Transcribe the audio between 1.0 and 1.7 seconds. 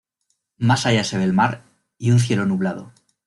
se ve el mar